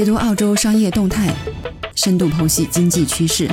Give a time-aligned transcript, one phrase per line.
[0.00, 1.30] 解读澳洲商业动态，
[1.94, 3.46] 深度剖析经济趋势。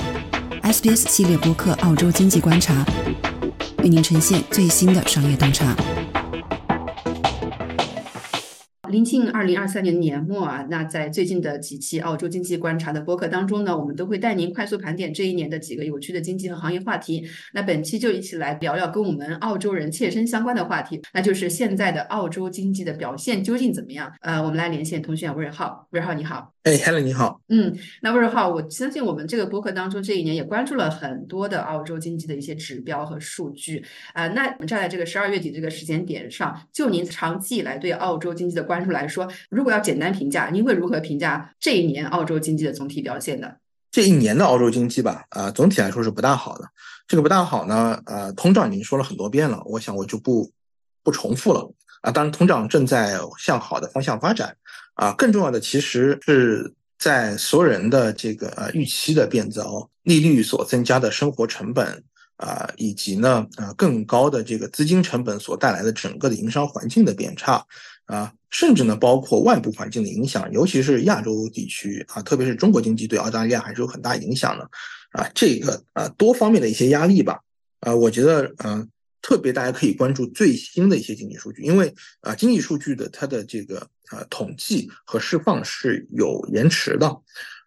[0.64, 2.86] SBS 系列播客《澳洲经济观察》
[3.84, 5.76] 为您呈现最新的商业洞察。
[8.90, 17.28] 临近二零二三年年末啊，那在最近的几期澳洲经济观察的播客当中呢，我们都会带您快速盘点这一年的几个有趣的经济和行业话题。
[17.54, 24.12] 那本期就一起来聊聊跟我们澳洲人切身相关的话题，那就是现在的澳洲经济的表现究竟怎么样？
[24.22, 26.54] 呃，我们来连线通讯员魏尔浩，魏尔浩你好。
[26.68, 27.40] 哎，Helen 你好。
[27.48, 33.82] 嗯，那魏尔浩，我相信我们这个播客当中这一年也关注了很多的澳洲经济的一些指标和数据
[34.12, 34.28] 啊。
[34.28, 43.50] 那我们站在这个十二月底这个时间点上，就您长期以来对澳洲经济的关注来说，如果要简单评价，您会如何评价这一年澳洲经济的总体表现呢？
[43.90, 46.66] 这一年的澳洲经济吧，啊，总体来说是不大好的。
[47.08, 50.52] 这个不大好呢，呃，通胀已经说了很多遍了，我想我就不
[51.02, 51.72] 不重复了
[52.02, 52.12] 啊。
[52.12, 54.54] 当然，通胀正在向好的方向发展
[54.98, 55.14] 啊。
[55.14, 62.04] 更重要的其实是在所有人的这个呃预期的变糟、利率所增加的生活成本
[62.36, 67.66] 啊，以及呢呃更高的这个资金成本所带来的整个的营商环境的变差。
[68.08, 74.64] 啊，甚至呢，包括外部环境的影响，尤其是亚洲地区啊，特别是中国经济对澳大利亚还是有很大影响的
[75.12, 75.30] 啊。
[75.36, 77.42] 这个啊，多方面的一些压力吧。
[77.82, 78.88] 啊，我觉得嗯，
[79.22, 83.80] 特别大家可以关注最新的一些经济数据，因为啊，经济数据的它的这个
[84.10, 87.16] 啊统计和释放是有延迟的，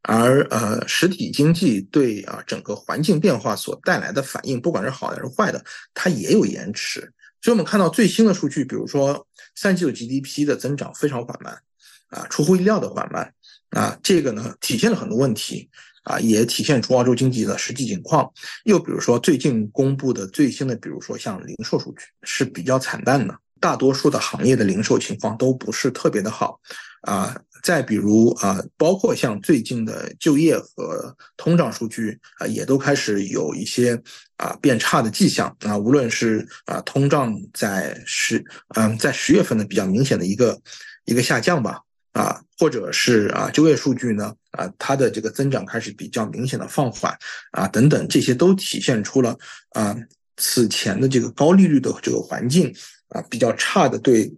[0.03, 7.13] 而呃实体经济对啊整个环境变化所带来的反应，不管是好的还是坏的，它也有延迟。
[7.43, 9.27] 所以我们看到最新的数据，比如说。
[9.57, 11.61] 三季度 GDP 的增长非常缓慢，
[12.09, 13.35] 啊，出乎意料的缓慢，
[13.71, 15.69] 啊，这个呢体现了很多问题，
[16.05, 18.31] 啊，也体现出澳洲经济的实际情况。
[18.65, 26.59] 又比如说最近公布的最新的，比如说像零售数据是比较惨淡的，大多数的行业的零售情况都不是特别的好，
[27.03, 34.01] 啊，再比如啊，包括像最近的就业和通胀数据啊，也都开始有一些。
[34.41, 40.59] 啊，变差的迹象啊，无论是啊，通胀在十嗯，在十月份的比较明显的一个
[41.05, 41.83] 一个下降吧，
[42.13, 47.17] 啊，或者是啊，就业数据呢啊，它的这个增长开始比较明显的放缓
[47.53, 49.37] 啊，等等，这些都体现出了
[49.71, 49.97] 啊，
[50.37, 52.75] 此前的这个高利率的这个环境
[53.09, 54.33] 啊，比较差的对。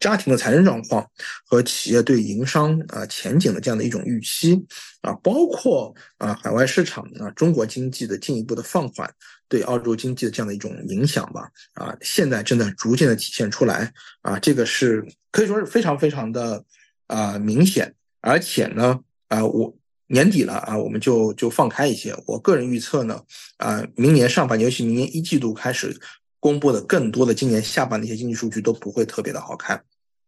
[0.00, 1.08] 家庭的财政状况
[1.46, 4.60] 和企业对营商啊前景的这样的一种预期
[5.00, 9.08] 啊，包括啊海外市场啊中国经济的进一步的放缓
[9.48, 13.92] 对澳洲经济的这样的一种影响吧啊，现在正在逐渐的体现出来
[14.22, 16.64] 啊，这个是可以说是非常非常的
[17.12, 19.74] 啊明显，而且呢啊我
[20.06, 23.20] 年底了啊，我们就就放开一些，我个人预测呢
[23.58, 25.94] 啊，明年上半年，尤其明年一季度开始
[26.40, 29.82] 公布的更多的今年下半的一些经济数据都不会特别的好看。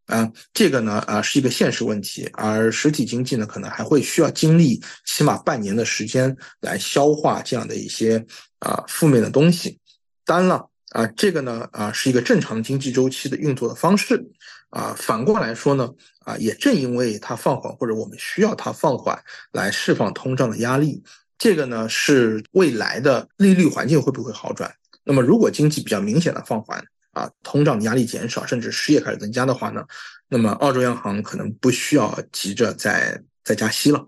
[0.06, 8.22] 啊，这个呢，啊，是一个现实问题，而实体经济呢，可能还会需要经历起码半年的时间来消化这样的一些
[8.58, 9.78] 啊负面的东西。
[10.26, 14.24] 当然了，啊，这个呢，啊，是一个正常经济周期的运作的方式。
[14.70, 15.88] 啊，反过来说呢，
[16.20, 19.20] 啊，也正因为它放缓，或者我们需要它放缓
[19.52, 21.02] 来释放通胀的压力，
[21.36, 24.72] 这个呢，是未来的利率环境会不会好转？
[25.02, 29.84] 那么，如果经济比较明显的放缓，啊，通胀压力减少，甚至失业开始增加的话呢，
[30.28, 34.04] 那么澳洲央行可能不需要急着再再加息了，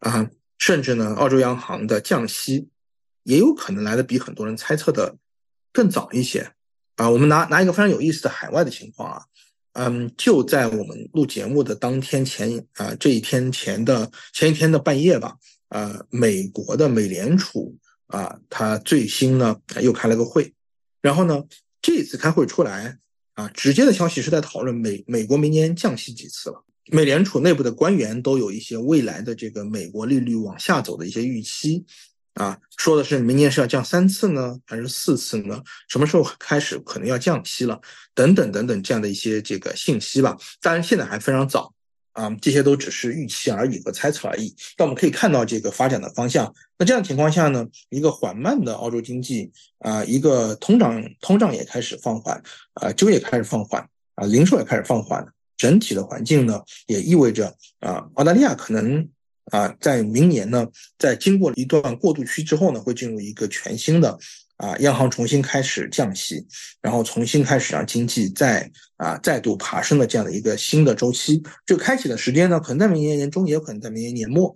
[0.00, 0.26] 啊，
[0.58, 2.68] 甚至呢，澳洲央行的降息
[3.24, 5.16] 也有可能来的比很多人猜测的
[5.72, 6.50] 更早一些，
[6.96, 9.22] 啊，我们拿拿一个非常有意思的海外的情况啊，
[9.72, 15.36] 嗯，就在我们录节目的当天前啊这一天前的前一天的半夜吧，
[15.68, 17.76] 呃，美国的美联储
[18.06, 20.52] 啊，它最新呢又开了个会，
[21.00, 21.42] 然后呢。
[21.82, 22.98] 这次开会出来
[23.32, 26.62] 啊，直接的消息是在讨论美美国明年降息几次了。
[26.92, 31.82] 美联储内部的官员都有一些未来的这个美国利率往下走的一些预期
[32.34, 35.62] 啊，说的是明年是要降三次呢，还是四次呢？
[35.88, 37.80] 什么时候开始可能要降息了？
[38.14, 40.36] 等等等等这样的一些这个信息吧。
[40.60, 41.72] 当然现在还非常早。
[42.12, 44.52] 啊，这些都只是预期而已和猜测而已。
[44.76, 46.52] 但我们可以看到这个发展的方向。
[46.76, 52.42] 那这样情况下呢，一个缓慢的澳洲经济啊，一个通胀通胀也开始放缓
[52.74, 55.24] 啊，就业开始放缓啊，零售也开始放缓。
[55.56, 59.08] 整体的环境呢，也意味着啊，澳大利亚可能
[59.50, 60.66] 啊，在明年呢，
[60.98, 64.18] 在经过一段过渡期之后呢，会进入一个全新的。
[64.56, 66.46] 啊，央行重新开始降息，
[66.82, 74.54] 然后重新开始让经济再啊再度爬升的这样的一个新的周期，这个开启的时间呢，可能在明年年中，也有可能在明年年末。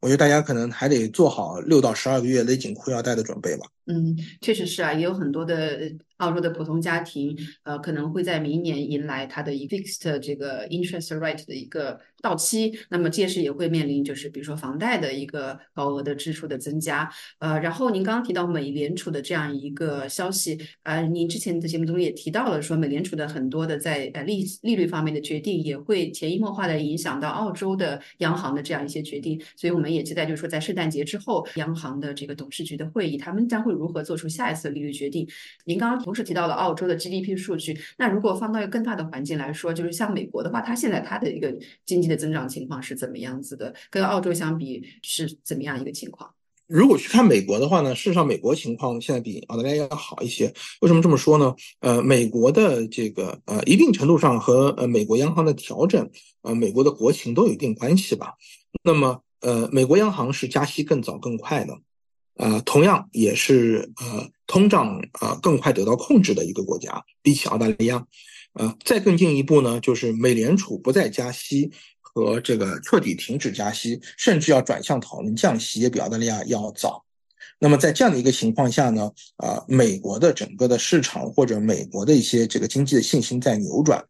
[0.00, 3.66] 我觉得大家可能还得做好六到十二个月勒紧裤腰带的准备吧。
[3.86, 35.28] 嗯，确实是啊，也有很多的澳洲的普通家庭，呃，可能会在明年迎来它的一 fixed 这个 interest rate 的一个到期，那么届时也会面临就是比如说房贷的一个高额的支出的增加，呃，然后您刚刚提到美联储的这样一个消息，呃，您之前的节目中也提到了说美联储的很多的在呃利利率方面的决定也会潜移默化的影响到澳洲的央行的这样一些决定，所以我们也期待就是说在圣诞节之后，央行的这个董事局的会议，他们将会如何做出下一次利率决定。
[35.64, 41.52] 您刚刚同时提到了澳洲的 GDP 数据，那如果放到一个更大的环境来说，就是像美国的话，它现在它的一个
[41.84, 43.74] 经济的增长情况是怎么样子的？
[43.90, 46.30] 跟澳洲相比是怎么样一个情况？
[46.68, 50.46] 如果去看美国的话呢，事实上美国情况现在比澳大利亚要好一些。
[50.80, 51.52] 为什么这么说呢？
[51.80, 56.08] 呃，美国的这个呃一定程度上和呃美国央行的调整，
[56.42, 58.34] 呃美国的国情都有一定关系吧。
[58.84, 61.76] 那么呃美国央行是加息更早更快的。
[62.38, 68.06] 呃，同样也是呃，通胀啊更快得到控制的一个国家，比起澳大利亚，
[68.54, 71.70] 呃，再更进一步呢，就是美联储不再加息
[72.00, 77.04] 和这个彻底停止加息，甚至要转向讨论降息，也比澳大利亚要早。
[77.58, 84.04] 那么在这样的一个情况下呢，啊，美国的整个的市场或者美国的一些这个经济的信心在扭转，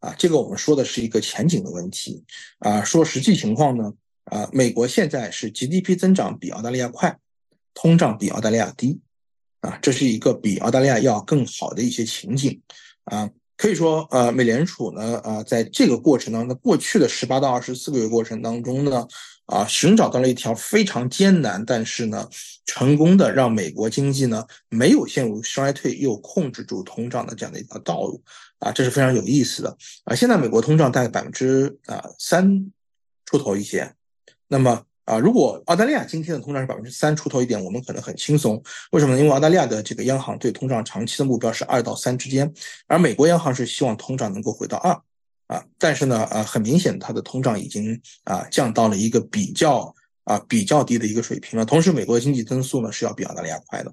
[0.00, 2.24] 啊，这个我们说的是一个前景的问题，
[2.60, 3.92] 啊，说实际情况呢，
[4.24, 7.18] 啊，美国现在是 GDP 增长比澳大利亚快。
[7.76, 9.00] 通胀比澳大利亚低，
[9.64, 12.60] 啊，这是一个比澳大利亚要更好的一些情景，
[13.04, 19.08] 啊，可以说，呃，美联储呢，啊，在这个过程当中，过去的十八到二十四个月过程当中呢，
[19.46, 22.28] 啊，寻找到了一条非常艰难，但是呢，
[22.66, 28.22] 成功的让美国经济呢没有陷入衰退，又控制住通胀的这样的一条道路，
[28.58, 29.74] 啊，这是非常有意思的，
[30.04, 32.70] 啊，现在美国通胀大概百分之啊三
[33.24, 33.94] 出头一些，
[34.46, 34.84] 那么。
[35.04, 38.62] 啊，如果澳大利亚今天的通胀是百分之三出头一点，我们可能很轻松。
[38.92, 39.20] 为什么呢？
[39.20, 42.50] 因为澳大利亚的这个央行对通胀长期的目标是二到三之间，
[42.86, 44.98] 而美国央行是希望通胀能够回到二。
[45.46, 51.66] 啊，但是呢，呃，很明显它的通胀已经啊降到了一个比较啊比较低的一个水平了。
[51.66, 53.92] 同时，美国的经济增速呢是要比澳大利亚快的。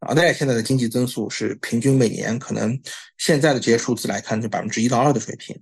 [0.00, 2.78] 澳大利亚现在的经济增速是平均每年可能
[3.16, 5.58] 现在的这些数字来看是百分之一到二的水平。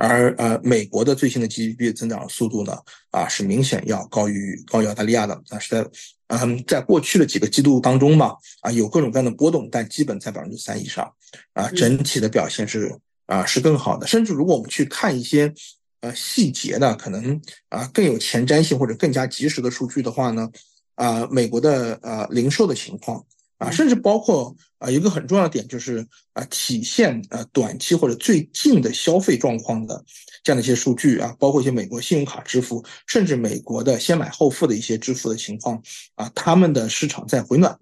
[0.00, 2.74] 而呃，美国的最新的 GDP 增长速度呢，
[3.10, 5.38] 啊，是明显要高于高于澳大利亚的。
[5.46, 5.90] 但是在
[6.28, 11.12] 嗯，在过去的几个季度当中嘛，啊，有各种各样的波动，但基本在百分之三以上，
[11.52, 14.06] 啊，整体的表现是啊是更好的。
[14.06, 15.52] 甚至如果我们去看一些
[16.00, 17.38] 呃细节的，可能
[17.68, 20.48] 啊更有前瞻性或者更加及时的数据的话呢，
[20.94, 23.22] 啊，美国的呃零售的情况。
[23.60, 30.02] 啊，甚至包括啊，一个很重要的点就是啊，体现啊短期或者最近的消费状况的
[30.42, 35.80] 这样的一些数据啊，包括一些美国信用卡支付，甚至美国的先买后付的一些支付的情况
[36.14, 37.78] 啊，他们的市场在回暖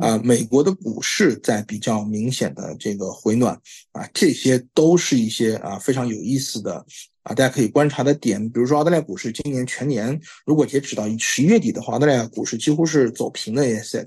[0.00, 6.86] 啊，美国的股市在比较明显的这个回暖啊，这些都是一些啊非常有意思的
[7.24, 8.48] 啊，大家可以观察的点。
[8.50, 14.06] 比如说澳大利亚股市今年全年如果截止到十一月底的话，澳大利亚股市几乎是走平的 ASX。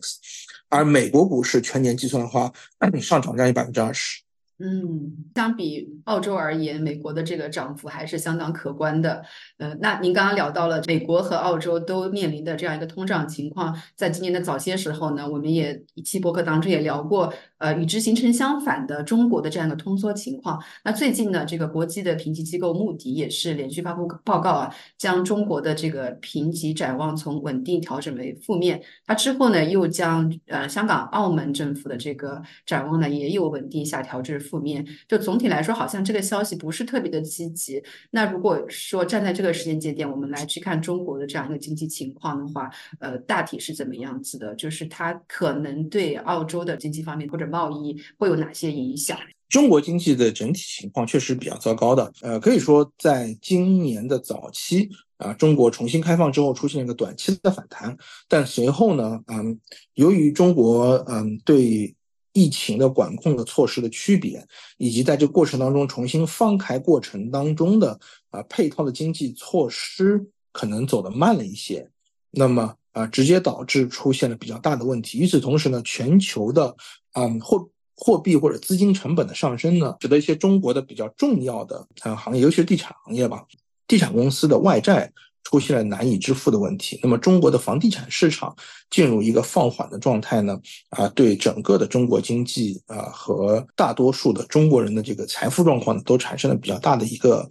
[0.70, 2.52] 而美国股市全年计算的话，
[3.02, 4.22] 上涨将近百分之二十。
[4.62, 9.24] 嗯，相比澳洲而言，美国的这个涨幅还是相当可观的。
[9.58, 20.60] 呃，那您刚刚聊到了美国和澳洲都面临的这样一个通胀情况，在今年的早些时候呢，我们也一期博客当中也聊过，呃，与之形成相反的中国的这样一个通缩情况。
[20.84, 28.82] 那最近呢，这个国际的评级机构穆迪也是连续发布报告啊，将中国的这个评级展望从稳定调整为负面。
[29.06, 34.40] 它之后呢，又将呃香港、澳门政府的这个展望呢，也有稳定下调至。
[34.40, 37.84] 负面，就总体来说，好像这个消息不是特别的积极。
[38.12, 42.70] 那如果说站在这个时间节点，我们来去看中国的这样一个经济情况的话，
[43.00, 44.56] 呃，大体是怎么样子的？
[44.56, 49.18] 就是它可能对澳洲的经济方面或者贸易会有哪些影响？
[49.50, 52.14] 中国经济的整体情况确实比较糟糕的。
[52.22, 54.88] 呃，可以说在今年的早期
[55.18, 59.60] 啊，中国重新开放之后出现一个短期的反弹，但随后呢，嗯，
[59.96, 61.96] 由于中国嗯对
[62.32, 64.46] 疫情的管控的措施的区别，
[64.78, 71.90] 以及在这个过程当中重新放开过程当中的啊配套的经济措施可能走得慢了一些，
[72.30, 75.20] 那么啊直接导致出现了比较大的问题。
[75.20, 76.76] 与此同时呢，全球的
[77.14, 83.44] 嗯货货币或者资金成本的上升呢，使得一些中国的比较重要的呃行业，尤其是地产行业吧，
[83.88, 85.12] 地产公司的外债。
[85.42, 88.56] 出现了难以支付的问题，那么中国的房地产市场
[88.92, 90.60] 进入一个放缓的状态呢？
[90.90, 97.50] 啊，对整个的中国经济啊和大多数的中国人的这个财富状况呢，都产生了比较大的一个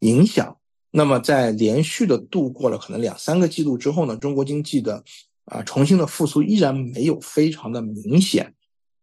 [0.00, 0.56] 影响。
[0.90, 5.02] 那么在连续的度过了可能两三个季度之后呢，中国经济的
[5.44, 8.52] 啊重新的复苏依然没有非常的明显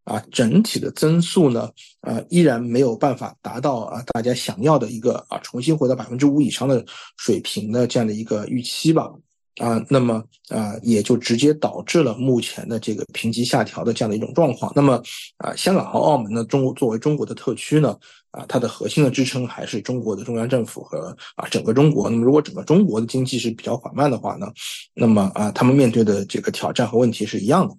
[0.06, 1.70] 啊，整体的增速呢，
[2.02, 6.84] 啊，依然没有办法达到啊大家想要的一个啊重新回到百分之五以上的
[7.18, 9.10] 水平的这样的一个预期吧，
[9.58, 14.72] 啊，那么啊也就直接导致了目前的这个评级下调的这样的一种状况。
[14.76, 15.02] 那么
[15.38, 17.98] 啊，香港和澳门呢，中国作为中国的特区呢，
[18.32, 22.10] 啊，它的核心的支撑还是中国的中央政府和啊整个中国。
[22.10, 24.52] 那么如果整个中国的经济是比较缓慢的话呢，
[24.94, 27.76] 那么啊他们面对的这个挑战和问题是一样的。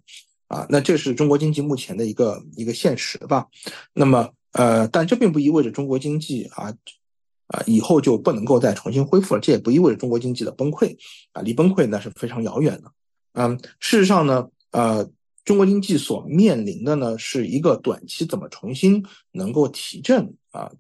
[0.47, 3.47] 啊，那这是中国经济目前的一个一个现实吧？
[3.95, 6.73] 那么，呃，但这并不意味着中国经济啊
[7.49, 9.41] 啊以后就不能够再重新恢复了。
[9.41, 10.97] 这也不意味着中国经济的崩溃
[11.33, 12.93] 啊，离崩溃那是非常遥远的。
[13.33, 15.09] 嗯，事实上呢，呃，
[15.45, 20.71] 中国经济所面临的呢是一个短期怎么重新能够提振啊。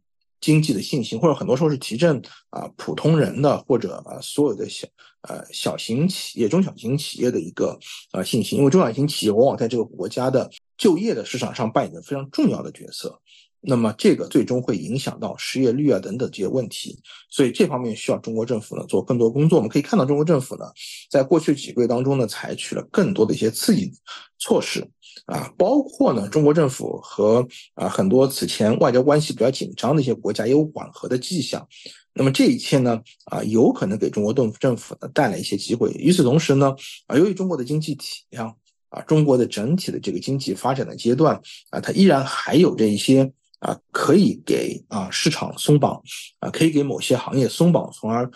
[0.41, 4.87] 经济的信心，或者很多时候是提振啊普通人的或者啊所有的小
[5.23, 7.79] 呃小型企业、中小型企业的一个
[8.13, 13.19] 呃信心，因为中小型企业往往在这个国家的就业的市场上扮演着非常重要的角色，
[13.67, 16.99] 那么这个最终会影响到失业率啊等等这些问题，
[17.31, 19.59] 所以这方面需要中国政府呢做更多工作。
[19.59, 20.65] 我们可以看到，中国政府呢
[21.11, 23.91] 在过去几个月当中呢采取了更多的一些刺激
[24.39, 24.89] 措施。
[25.27, 31.67] 啊，包括呢，中国政府和啊很多此前外交关系比较紧张的一些国家也有缓和的迹象。
[32.13, 35.91] 那么这一切呢，啊，有可能给中国政府政府呢带来一些机会。
[35.93, 36.75] 与此同时呢，
[37.07, 38.55] 啊，由于中国的经济体量
[38.91, 41.41] 啊，中国的整体的这个经济发展的阶段
[41.71, 43.33] 啊，它依然还有这一些
[43.65, 46.01] 啊可以给啊市场松绑
[46.39, 48.31] 啊，可以给某些行业松绑，从而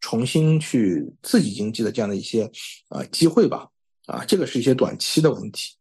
[0.00, 2.50] 重新去刺激经济的这样的一些
[2.88, 3.68] 啊机会吧。
[4.06, 5.74] 啊，这个是一些短期的问题。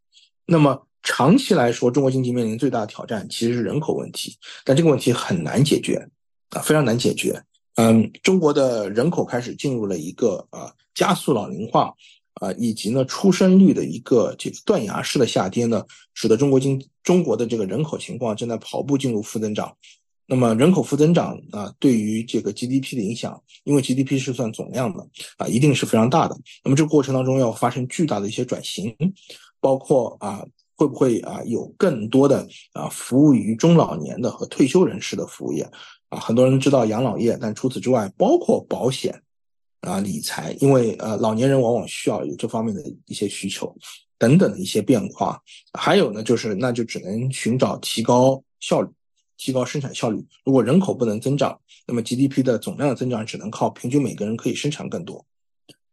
[0.47, 6.07] 那么长期来说，中国经济面临最大的挑战其实是人口问题，但这个问题很难解决
[6.49, 7.39] 啊，非常难解决。
[7.75, 11.93] 嗯，中国的人口开始进入了一个啊加速老龄化
[12.41, 15.85] 啊，以及呢出生率的一个这个断崖式的下跌呢，
[16.15, 19.73] 使得中国经中国的这个人口情况正在跑步进入负增长。
[20.27, 25.07] 那么人口负增长啊，对于这个 GDP 的影响，因为 GDP 是算总量的
[25.37, 26.35] 啊，一定是非常大的。
[26.65, 28.93] 那么这个过程当中要发生巨大的一些转型。
[29.61, 30.45] 包括啊，
[30.75, 35.67] 会不会啊有更多的啊服务于中老年的和退休人士的服务业
[36.09, 36.19] 啊？
[36.19, 39.19] 很多人知道养老业，但除此之外，包括保险
[39.81, 43.75] 啊、理财，因为呃老年人往往需要有这方面的一些需求
[44.17, 45.41] 等等的一些变化。
[45.73, 48.89] 还有呢，就是那就只能寻找提高效率、
[49.37, 50.25] 提高生产效率。
[50.43, 55.25] 如果人口不能增长，那么 GDP 的总量的增长只能靠平均每个人可以生产更多，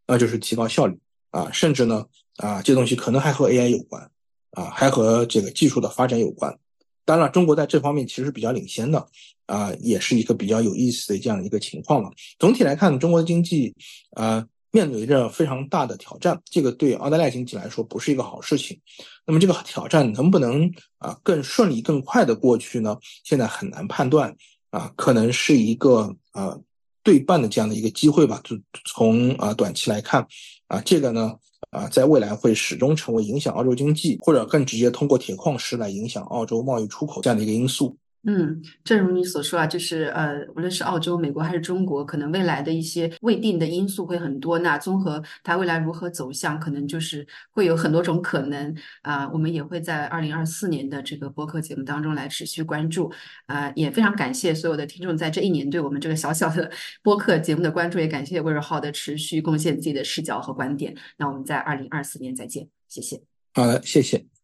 [0.06, 0.98] 那就是提高效率
[1.30, 2.06] 啊，甚至呢。
[2.38, 4.10] 啊，这东西可能还和 AI 有关，
[4.52, 6.58] 啊，还和这个技术的发展有关。
[7.04, 9.06] 当然，中国在这方面其实是比较领先的，
[9.44, 12.10] 啊，也是一个比较有意思的这样一个情况了。
[12.38, 13.74] 总体来看，中国的经济，
[14.16, 18.76] 呃，面对着非常大的挑战，这个对澳大利亚经济来说不是一个好事情。
[19.24, 22.96] 那么，这个挑战能不能啊更顺利、更快的过去呢？
[23.22, 24.34] 现在很难判断，
[24.70, 26.60] 啊，可能是一个呃
[27.04, 28.40] 对半的这样的一个机会吧。
[28.42, 30.26] 就从啊短期来看，
[30.66, 31.36] 啊，这个呢。
[31.70, 37.96] 啊，在未来会始终成为影响澳洲经济，或者更直接通过铁矿石来影响澳洲贸易出口这样的一个因素。
[38.24, 44.60] 嗯，正如你所说啊，就是呃，无论是澳洲、美国还是中国，可能未来的一些未定的因素会很多。
[44.60, 49.28] 那综合它未来如何走向，可能就是会有很多种可能啊。
[49.30, 53.12] 我们也会在二零二四年的这个播客节目当中来持续关注
[53.46, 53.72] 啊。
[53.74, 56.70] 也非常感谢所有的听众在这一年对我们这个小小的
[57.02, 60.94] 播客节目的关注，也感谢威尔浩的持续贡献自己的视角和观点。
[61.16, 63.20] 那我们在二零二四年再见，谢谢。
[63.54, 64.41] 好的，谢谢。